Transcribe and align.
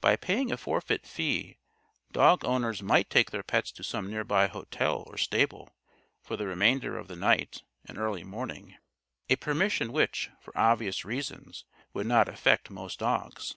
By 0.00 0.16
paying 0.16 0.50
a 0.50 0.56
forfeit 0.56 1.06
fee, 1.06 1.58
dog 2.12 2.46
owners 2.46 2.82
might 2.82 3.10
take 3.10 3.30
their 3.30 3.42
pets 3.42 3.70
to 3.72 3.84
some 3.84 4.08
nearby 4.08 4.46
hotel 4.46 5.04
or 5.06 5.18
stable, 5.18 5.76
for 6.22 6.34
the 6.38 6.46
remainder 6.46 6.96
of 6.96 7.08
the 7.08 7.14
night 7.16 7.62
and 7.84 7.98
early 7.98 8.24
morning 8.24 8.78
a 9.28 9.36
permission 9.36 9.92
which, 9.92 10.30
for 10.40 10.56
obvious 10.56 11.04
reasons, 11.04 11.66
would 11.92 12.06
not 12.06 12.26
affect 12.26 12.70
most 12.70 13.00
dogs. 13.00 13.56